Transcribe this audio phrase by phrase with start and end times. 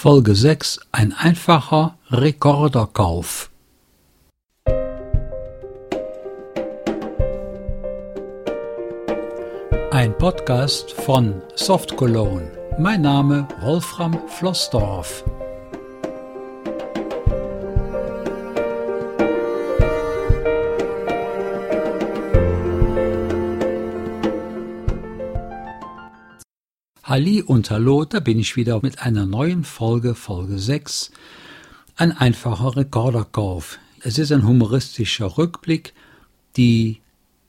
[0.00, 3.50] Folge 6 Ein einfacher Rekorderkauf.
[9.90, 12.48] Ein Podcast von Soft Cologne.
[12.78, 15.24] Mein Name Wolfram Flossdorf.
[27.08, 31.10] Halli und Hallo, da bin ich wieder mit einer neuen Folge, Folge 6.
[31.96, 33.78] Ein einfacher Rekorderkauf.
[34.02, 35.94] Es ist ein humoristischer Rückblick.
[36.58, 37.00] Die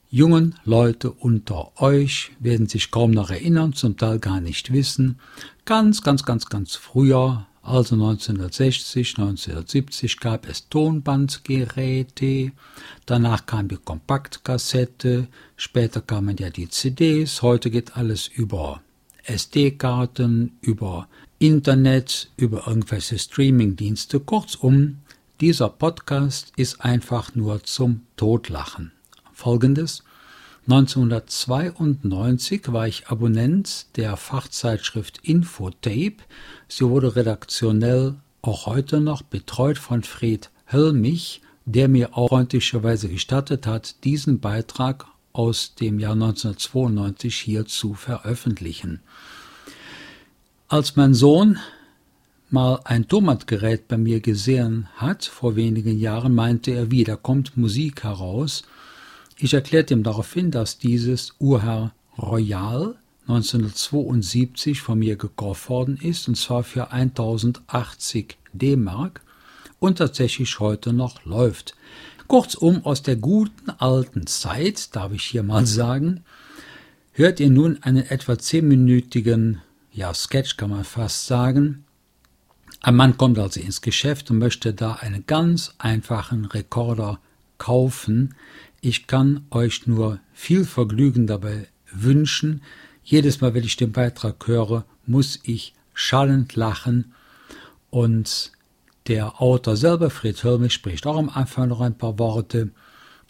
[0.08, 5.18] jungen Leute unter euch werden sich kaum noch erinnern, zum Teil gar nicht wissen.
[5.66, 12.52] Ganz, ganz, ganz, ganz früher, also 1960, 1970 gab es Tonbandgeräte,
[13.04, 18.80] danach kam die Kompaktkassette, später kamen ja die CDs, heute geht alles über
[19.24, 24.20] SD-Karten, über Internet, über irgendwelche Streaming-Dienste.
[24.20, 24.98] Kurzum,
[25.40, 28.92] dieser Podcast ist einfach nur zum Totlachen.
[29.32, 30.02] Folgendes.
[30.68, 36.16] 1992 war ich Abonnent der Fachzeitschrift Infotape.
[36.68, 43.66] Sie wurde redaktionell auch heute noch betreut von Fred Hölmich, der mir auch freundlicherweise gestattet
[43.66, 45.06] hat, diesen Beitrag
[45.40, 49.00] aus dem Jahr 1992 hier zu veröffentlichen.
[50.68, 51.58] Als mein Sohn
[52.50, 57.56] mal ein Tomatgerät bei mir gesehen hat, vor wenigen Jahren, meinte er, wie, da kommt
[57.56, 58.64] Musik heraus.
[59.38, 66.34] Ich erklärte ihm daraufhin, dass dieses Urherr Royal 1972 von mir gekauft worden ist, und
[66.34, 69.22] zwar für 1080 D-Mark
[69.78, 71.74] und tatsächlich heute noch läuft.
[72.30, 76.22] Kurzum, aus der guten alten Zeit, darf ich hier mal sagen,
[77.10, 81.84] hört ihr nun einen etwa zehnminütigen, ja, Sketch kann man fast sagen.
[82.82, 87.18] Ein Mann kommt also ins Geschäft und möchte da einen ganz einfachen Rekorder
[87.58, 88.36] kaufen.
[88.80, 92.62] Ich kann euch nur viel Vergnügen dabei wünschen.
[93.02, 97.12] Jedes Mal, wenn ich den Beitrag höre, muss ich schallend lachen
[97.90, 98.52] und
[99.06, 102.70] der Autor selber, Fred Hölmich, spricht auch am Anfang noch ein paar Worte.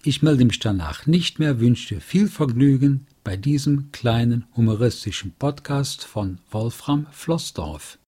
[0.02, 6.04] Ich melde mich danach nicht mehr, wünsche dir viel Vergnügen bei diesem kleinen humoristischen Podcast
[6.04, 7.98] von Wolfram Flossdorf.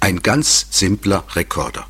[0.00, 1.86] Ein ganz simpler Rekorder.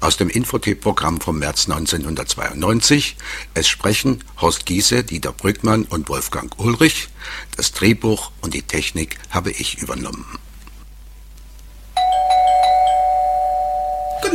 [0.00, 3.16] Aus dem Infotape-Programm vom März 1992.
[3.54, 7.08] Es sprechen Horst Giese, Dieter Brückmann und Wolfgang Ulrich.
[7.56, 10.38] Das Drehbuch und die Technik habe ich übernommen.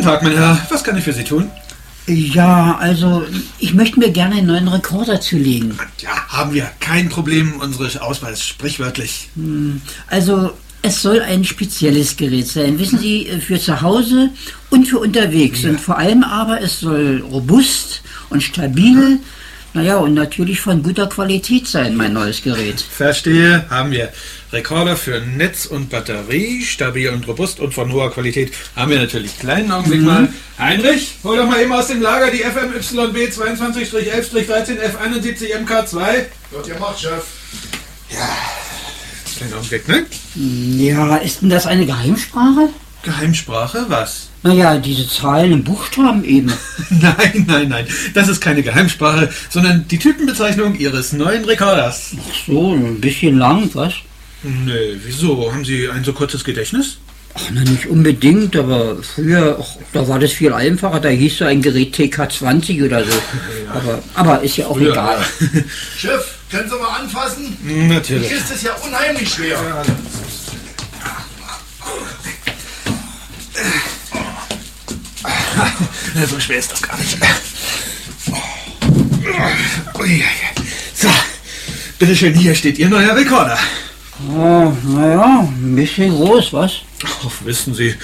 [0.03, 0.59] Guten Tag, mein Herr.
[0.69, 1.49] Was kann ich für Sie tun?
[2.07, 3.23] Ja, also
[3.59, 5.79] ich möchte mir gerne einen neuen Rekorder zulegen.
[5.99, 6.69] Ja, haben wir.
[6.81, 7.61] Kein Problem.
[7.61, 9.29] Unsere Auswahl ist sprichwörtlich.
[9.37, 12.79] Hm, also es soll ein spezielles Gerät sein.
[12.79, 14.31] Wissen Sie, für zu Hause
[14.71, 15.61] und für unterwegs.
[15.61, 15.69] Ja.
[15.69, 19.19] Und vor allem aber, es soll robust und stabil,
[19.73, 22.79] naja, und natürlich von guter Qualität sein, mein neues Gerät.
[22.79, 24.13] Verstehe, haben wir.
[24.51, 28.53] Rekorder für Netz und Batterie, stabil und robust und von hoher Qualität.
[28.75, 29.39] Haben wir natürlich.
[29.39, 30.05] Kleinen Augenblick mhm.
[30.05, 30.29] mal.
[30.59, 36.25] Heinrich, hol doch mal eben aus dem Lager die FMYB 22-11-13F71 MK2.
[36.51, 37.25] Wird gemacht, Chef.
[38.11, 38.29] Ja,
[39.35, 40.05] kleinen Augenblick, ne?
[40.35, 42.69] Ja, ist denn das eine Geheimsprache?
[43.03, 43.85] Geheimsprache?
[43.89, 44.29] Was?
[44.43, 46.51] Naja, diese Zahlen und Buchstaben eben.
[46.89, 47.87] nein, nein, nein.
[48.13, 52.11] Das ist keine Geheimsprache, sondern die Typenbezeichnung Ihres neuen Rekorders.
[52.17, 53.93] Ach so, ein bisschen lang, was?
[54.43, 55.51] Nee, wieso?
[55.51, 56.97] Haben Sie ein so kurzes Gedächtnis?
[57.35, 60.99] Ach, na, nicht unbedingt, aber früher, ach, da war das viel einfacher.
[60.99, 63.11] Da hieß so ein Gerät TK20 oder so.
[63.11, 63.73] Ja.
[63.73, 64.91] Aber, aber ist ja auch früher.
[64.91, 65.17] egal.
[65.97, 67.57] Chef, können Sie mal anfassen?
[67.89, 68.29] Natürlich.
[68.29, 69.57] Die Kiste ist ja unheimlich schwer.
[69.57, 69.83] Ja.
[76.29, 77.17] So schwer ist das gar nicht.
[80.93, 81.09] So,
[81.99, 83.57] bitteschön, hier steht Ihr neuer Rekorder.
[84.29, 86.81] Oh, naja, ein bisschen groß, was?
[87.03, 87.95] Ach, wissen Sie,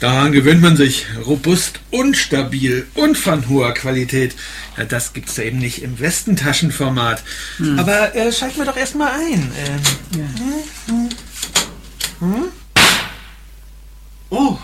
[0.00, 1.06] daran gewöhnt man sich.
[1.26, 4.34] Robust und stabil und von hoher Qualität.
[4.76, 7.22] Ja, das gibt's ja eben nicht im Westentaschenformat.
[7.58, 7.78] Hm.
[7.78, 9.52] Aber äh, schalten wir doch erstmal ein.
[9.66, 9.80] Ähm,
[10.16, 10.26] ja.
[10.86, 11.08] hm,
[12.20, 12.48] hm,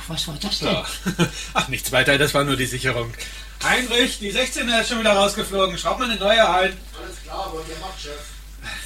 [0.08, 0.68] Oh, was war das denn?
[0.68, 0.84] Ja.
[1.54, 3.12] Ach, nichts weiter, das war nur die Sicherung.
[3.62, 5.78] Heinrich, die 16er ist schon wieder rausgeflogen.
[5.78, 6.76] Schraub mal eine neue ein.
[7.00, 8.33] Alles klar, wollen wir machen, Chef.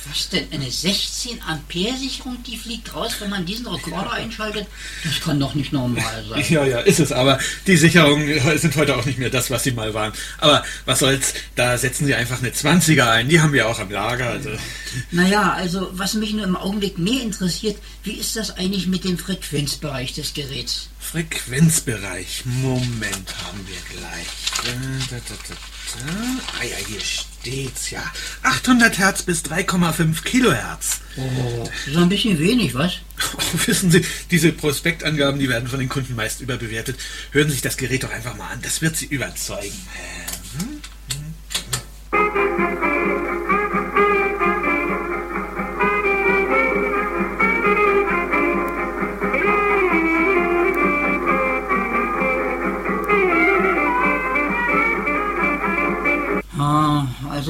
[0.08, 0.46] Was denn?
[0.52, 4.66] Eine 16 Ampere Sicherung, die fliegt raus, wenn man diesen Rekorder einschaltet?
[5.04, 6.44] Das kann doch nicht normal sein.
[6.48, 7.38] Ja, ja, ist es aber.
[7.66, 10.12] Die Sicherungen sind heute auch nicht mehr das, was sie mal waren.
[10.38, 13.28] Aber was soll's, da setzen sie einfach eine 20er ein.
[13.28, 14.30] Die haben wir auch am Lager.
[14.30, 14.50] Also.
[15.10, 19.18] Naja, also was mich nur im Augenblick mehr interessiert, wie ist das eigentlich mit dem
[19.18, 20.88] Frequenzbereich des Geräts?
[20.98, 22.42] Frequenzbereich.
[22.44, 24.26] Moment haben wir gleich.
[24.66, 26.58] Äh, da, da, da, da.
[26.60, 27.00] Ah ja, hier
[27.48, 28.02] steht's ja.
[28.42, 31.00] 800 Hertz bis 3,5 Kilohertz.
[31.16, 32.98] Oh, so ein bisschen wenig, was?
[33.34, 36.98] Oh, wissen Sie, diese Prospektangaben, die werden von den Kunden meist überbewertet.
[37.32, 38.60] Hören Sie sich das Gerät doch einfach mal an.
[38.62, 39.76] Das wird Sie überzeugen.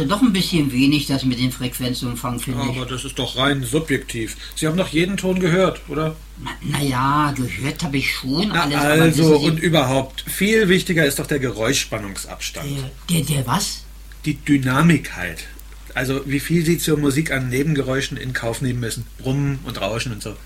[0.09, 2.77] Doch ein bisschen wenig, das mit dem Frequenzumfang, finde ich.
[2.77, 4.37] Aber das ist doch rein subjektiv.
[4.55, 6.17] Sie haben doch jeden Ton gehört, oder?
[6.43, 9.19] Na, naja, gehört habe ich schon Na, alles.
[9.19, 12.69] also und überhaupt, viel wichtiger ist doch der Geräuschspannungsabstand.
[13.11, 13.85] der, der, der was?
[14.25, 15.47] Die Dynamik halt.
[15.95, 19.05] Also wie viel Sie zur Musik an Nebengeräuschen in Kauf nehmen müssen.
[19.19, 20.37] Brummen und Rauschen und so.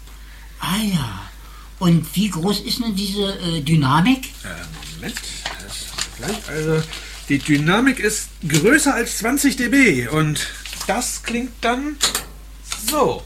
[0.60, 1.22] Ah ja.
[1.78, 4.26] Und wie groß ist denn diese äh, Dynamik?
[4.44, 5.20] Äh, Moment,
[5.64, 5.86] das
[6.16, 6.48] gleich.
[6.48, 6.82] Also
[7.28, 10.48] die Dynamik ist größer als 20 dB und
[10.86, 11.96] das klingt dann
[12.90, 13.22] so.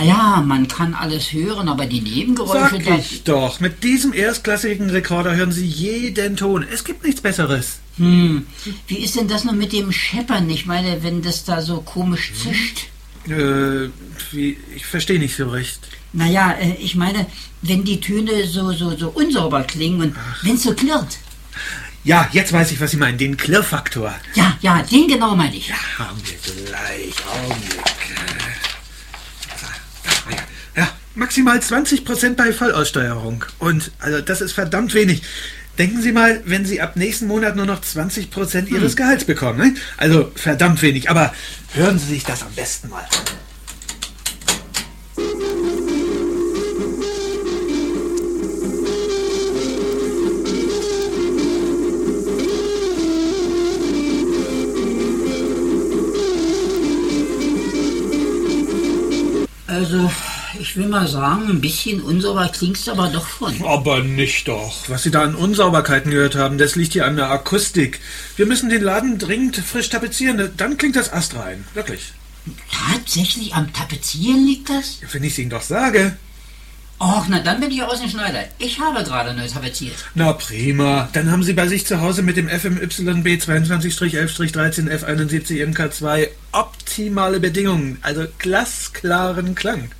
[0.00, 5.36] Naja, man kann alles hören, aber die Nebengeräusche, Sag ich doch, mit diesem erstklassigen Rekorder
[5.36, 6.66] hören Sie jeden Ton.
[6.72, 7.80] Es gibt nichts Besseres.
[7.96, 8.46] hm,
[8.86, 10.48] wie ist denn das nur mit dem Scheppern?
[10.48, 12.86] Ich meine, wenn das da so komisch zischt.
[13.28, 13.90] Äh,
[14.30, 15.80] wie, ich verstehe nicht so recht.
[16.14, 17.26] Naja, äh, ich meine,
[17.60, 21.18] wenn die Töne so, so, so unsauber klingen und wenn es so klirrt.
[22.04, 24.14] Ja, jetzt weiß ich, was Sie meinen, den Klirrfaktor.
[24.34, 25.70] Ja, ja, den genau meine ich.
[25.98, 27.12] Haben wir gleich.
[27.44, 27.80] Augenblick.
[29.62, 33.44] Ah, Ja, ja, maximal 20% bei Vollaussteuerung.
[33.58, 35.22] Und also das ist verdammt wenig.
[35.78, 39.58] Denken Sie mal, wenn Sie ab nächsten Monat nur noch 20% Ihres Gehalts bekommen.
[39.58, 39.74] Ne?
[39.96, 41.08] Also verdammt wenig.
[41.08, 41.32] Aber
[41.74, 43.40] hören Sie sich das am besten mal an.
[59.66, 60.10] Also,
[60.60, 63.64] ich will mal sagen, ein bisschen unsauber klingt's aber doch schon.
[63.64, 64.88] Aber nicht doch.
[64.88, 68.00] Was Sie da an Unsauberkeiten gehört haben, das liegt hier an der Akustik.
[68.36, 70.50] Wir müssen den Laden dringend frisch tapezieren.
[70.56, 71.64] Dann klingt das astrein.
[71.74, 72.12] Wirklich.
[72.70, 74.98] Tatsächlich am Tapezieren liegt das?
[75.12, 76.16] Wenn ich es Ihnen doch sage.
[77.02, 78.44] Och, na dann bin ich aus dem Schneider.
[78.58, 79.96] Ich habe gerade neu tapeziert.
[80.14, 81.08] Na prima.
[81.14, 87.98] Dann haben Sie bei sich zu Hause mit dem FMYB 22-11-13 F71 MK2 optimale Bedingungen,
[88.02, 89.90] also glasklaren Klang.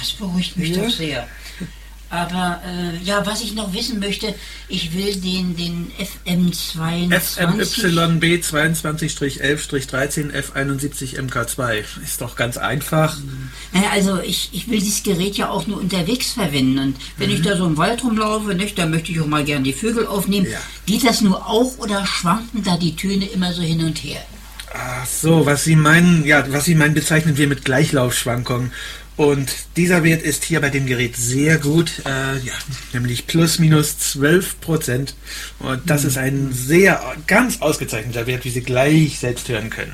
[0.00, 0.82] Das beruhigt mich Ja.
[0.82, 1.28] doch sehr.
[2.12, 4.34] Aber äh, ja, was ich noch wissen möchte,
[4.68, 5.92] ich will den, den
[6.26, 7.12] FM22.
[7.20, 11.84] FMYB 22-11-13 F71 MK2.
[12.02, 13.16] Ist doch ganz einfach.
[13.72, 16.78] Naja, also ich, ich will dieses Gerät ja auch nur unterwegs verwenden.
[16.80, 19.62] Und wenn ich da so im Wald rumlaufe, nicht, dann möchte ich auch mal gern
[19.62, 20.48] die Vögel aufnehmen.
[20.50, 20.58] Ja.
[20.86, 24.20] Geht das nur auch oder schwanken da die Töne immer so hin und her?
[24.74, 28.72] Ach so, was Sie meinen, ja, was Sie meinen, bezeichnen wir mit Gleichlaufschwankungen.
[29.20, 32.54] Und dieser Wert ist hier bei dem Gerät sehr gut, äh, ja,
[32.94, 35.14] nämlich plus minus 12 Prozent.
[35.58, 39.92] Und das ist ein sehr, ganz ausgezeichneter Wert, wie Sie gleich selbst hören können.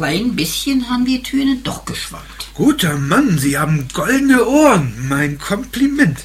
[0.00, 2.48] Klein bisschen haben die Töne doch geschwankt.
[2.54, 4.94] Guter Mann, Sie haben goldene Ohren.
[5.10, 6.20] Mein Kompliment.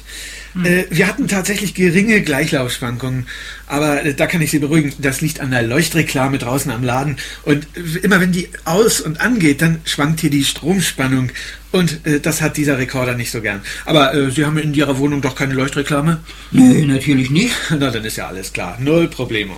[0.64, 3.26] Äh, wir hatten tatsächlich geringe Gleichlaufschwankungen,
[3.66, 7.18] aber äh, da kann ich Sie beruhigen, das liegt an der Leuchtreklame draußen am Laden.
[7.42, 11.28] Und w- immer wenn die aus und angeht, dann schwankt hier die Stromspannung.
[11.72, 13.60] Und äh, das hat dieser Rekorder nicht so gern.
[13.84, 16.20] Aber äh, Sie haben in Ihrer Wohnung doch keine Leuchtreklame?
[16.50, 17.54] Nö, natürlich nicht.
[17.78, 18.78] Na, dann ist ja alles klar.
[18.80, 19.54] Null Problemo.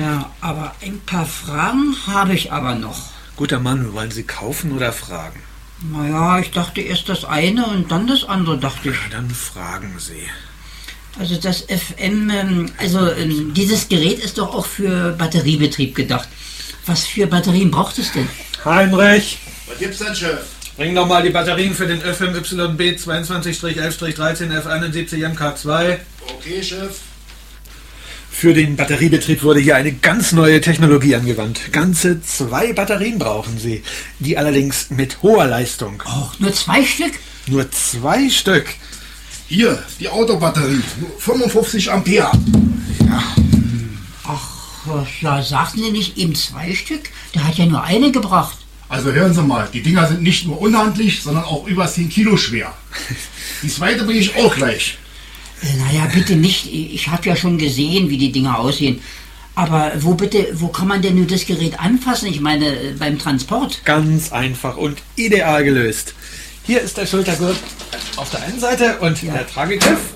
[0.00, 3.10] Ja, aber ein paar Fragen habe ich aber noch.
[3.40, 5.40] Guter Mann, wollen Sie kaufen oder fragen?
[5.90, 8.96] Naja, ich dachte erst das eine und dann das andere, dachte ich.
[9.08, 10.28] Na, dann fragen Sie.
[11.18, 16.28] Also das FM, ähm, also ähm, dieses Gerät ist doch auch für Batteriebetrieb gedacht.
[16.84, 18.28] Was für Batterien braucht es denn?
[18.62, 20.40] Heinrich, Was gibt's denn, Chef?
[20.76, 25.96] bring doch mal die Batterien für den FMYB 22-11-13 F71 MK2.
[26.36, 26.90] Okay, Chef.
[28.30, 31.72] Für den Batteriebetrieb wurde hier eine ganz neue Technologie angewandt.
[31.72, 33.82] Ganze zwei Batterien brauchen Sie,
[34.18, 36.02] die allerdings mit hoher Leistung.
[36.06, 37.12] Auch nur zwei Stück?
[37.48, 38.66] Nur zwei Stück.
[39.46, 40.80] Hier, die Autobatterie.
[41.00, 42.30] Nur 55 Ampere.
[44.24, 44.48] Ach,
[45.20, 47.10] ja, sagten Sie nicht eben zwei Stück?
[47.34, 48.56] Der hat ja nur eine gebracht.
[48.88, 52.36] Also hören Sie mal, die Dinger sind nicht nur unhandlich, sondern auch über 10 Kilo
[52.36, 52.74] schwer.
[53.62, 54.98] Die zweite bringe ich auch gleich.
[55.62, 56.72] Naja, bitte nicht.
[56.72, 59.00] Ich habe ja schon gesehen, wie die Dinger aussehen.
[59.54, 62.28] Aber wo bitte, wo kann man denn nur das Gerät anfassen?
[62.28, 63.84] Ich meine, äh, beim Transport.
[63.84, 66.14] Ganz einfach und ideal gelöst.
[66.64, 67.56] Hier ist der Schultergurt
[68.16, 70.14] auf der einen Seite und der Tragegriff.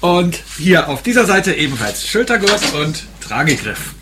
[0.00, 3.94] Und hier auf dieser Seite ebenfalls Schultergurt und Tragegriff.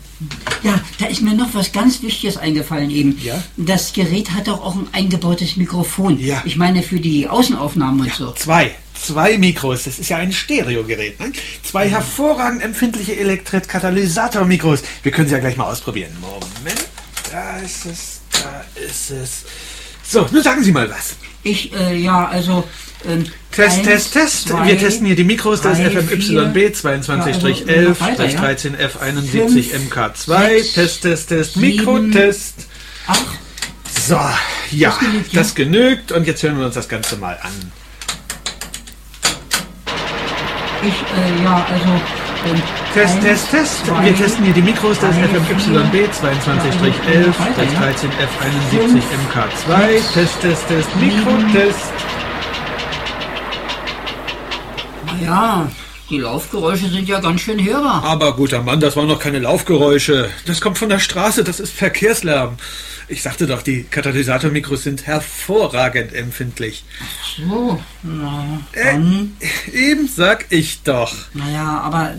[0.63, 3.19] Ja, da ist mir noch was ganz Wichtiges eingefallen eben.
[3.23, 3.43] Ja?
[3.57, 6.19] Das Gerät hat doch auch ein eingebautes Mikrofon.
[6.19, 6.41] Ja.
[6.45, 8.31] Ich meine für die Außenaufnahmen und so.
[8.31, 8.75] Zwei.
[9.01, 9.83] Zwei Mikros.
[9.83, 11.19] Das ist ja ein Stereogerät.
[11.19, 11.31] Ne?
[11.63, 14.83] Zwei hervorragend empfindliche Elektret-Katalysator-Mikros.
[15.03, 16.11] Wir können sie ja gleich mal ausprobieren.
[16.21, 16.87] Moment.
[17.31, 18.21] Da ist es.
[18.31, 19.43] Da ist es.
[20.03, 21.15] So, nun sagen Sie mal was.
[21.43, 22.63] Ich, äh, ja, also.
[23.05, 24.47] Ähm, Test, eins, Test, Test.
[24.49, 25.61] zwei, Wir testen hier die Mikros.
[25.61, 26.53] Das ist drei, FMYB vier.
[26.73, 28.39] 22-11, Ja, also weiter, ja.
[28.39, 30.47] 13 F71 Fünf, MK2.
[30.47, 31.57] sechs, Test, Test, Test.
[31.57, 32.67] Mikrotest.
[33.07, 33.21] Ach,
[34.07, 34.19] So,
[34.71, 34.97] ja.
[35.33, 36.11] das genügt.
[36.11, 37.71] Und jetzt hören wir uns das Ganze mal an.
[40.87, 41.89] Ich, äh, ja, also.
[42.49, 42.61] Ähm,
[42.93, 43.85] Test, Test, Test.
[43.85, 44.99] zwei, Wir testen hier die Mikros.
[44.99, 45.79] Das FMYB vier.
[45.81, 46.13] 22-11,
[47.13, 49.87] Ja, also, 13 F71 Fünf, MK2.
[49.89, 50.95] sechs, Test, Test, Test.
[50.95, 51.79] Mikrotest.
[55.23, 55.67] Ja,
[56.09, 58.03] die Laufgeräusche sind ja ganz schön hörbar.
[58.05, 60.29] Aber guter Mann, das waren noch keine Laufgeräusche.
[60.45, 62.55] Das kommt von der Straße, das ist Verkehrslärm.
[63.09, 66.83] Ich sagte doch, die Katalysatormikros sind hervorragend empfindlich.
[67.37, 69.37] So, na, Äh, dann.
[69.73, 71.13] eben sag ich doch.
[71.33, 72.15] Naja, aber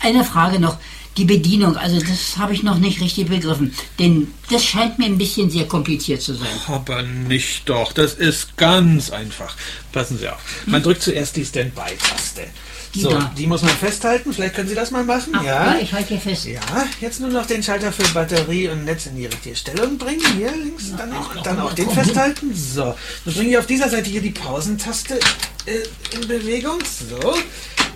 [0.00, 0.78] eine Frage noch.
[1.16, 3.74] Die Bedienung, also das habe ich noch nicht richtig begriffen.
[3.98, 6.46] Denn das scheint mir ein bisschen sehr kompliziert zu sein.
[6.68, 9.56] Aber nicht doch, das ist ganz einfach.
[9.90, 10.38] Passen Sie auf.
[10.66, 12.42] Man drückt zuerst die Standby-Taste.
[12.98, 13.30] Die So, da.
[13.38, 14.32] die muss man festhalten.
[14.32, 15.32] Vielleicht können Sie das mal machen.
[15.36, 15.76] Ach, ja.
[15.80, 16.46] ich halte hier fest.
[16.46, 16.60] Ja,
[17.00, 20.20] jetzt nur noch den Schalter für Batterie und Netz in die richtige Stellung bringen.
[20.36, 21.94] Hier links, dann, und dann auch den komm.
[21.94, 22.52] festhalten.
[22.54, 25.20] So, dann bringe ich auf dieser Seite hier die Pausentaste
[25.66, 26.78] äh, in Bewegung.
[27.08, 27.34] So,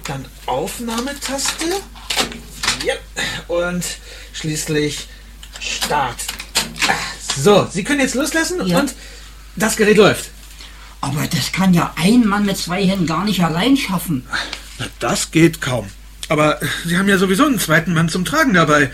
[0.05, 1.65] dann Aufnahmetaste.
[2.87, 2.95] Ja,
[3.49, 3.85] und
[4.33, 5.09] schließlich
[5.59, 6.17] Start.
[7.37, 8.79] So, Sie können jetzt loslassen Ja.
[8.81, 8.95] und
[9.57, 10.31] das Gerät läuft.
[11.01, 14.25] Aber das kann ja ein Mann mit zwei Händen gar nicht allein schaffen.
[14.79, 15.89] Na, das geht kaum.
[16.29, 18.85] Aber Sie haben ja sowieso einen zweiten Mann zum Tragen dabei.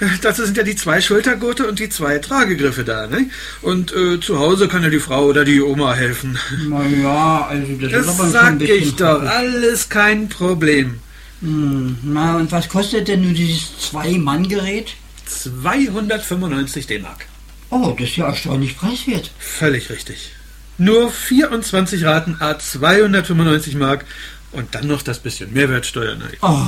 [0.00, 3.06] Äh, Dazu sind ja die zwei Schultergurte und die zwei Tragegriffe da.
[3.06, 3.30] Ne?
[3.62, 6.38] Und äh, zu Hause kann ja die Frau oder die Oma helfen.
[6.68, 9.22] Naja, also das, Das ist aber sag ich doch.
[9.22, 10.98] Alles kein Problem.
[11.40, 14.94] Hm, na, und was kostet denn nun dieses Zwei-Mann-Gerät?
[15.26, 17.26] 295 D-Mark.
[17.70, 19.30] Oh, das ist ja erstaunlich preiswert.
[19.38, 20.32] Völlig richtig.
[20.78, 24.04] Nur 24 Raten A 295 Mark
[24.52, 26.16] und dann noch das bisschen Mehrwertsteuer.
[26.16, 26.30] Ne?
[26.42, 26.64] Oh,